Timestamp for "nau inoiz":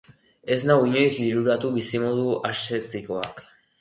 0.69-1.19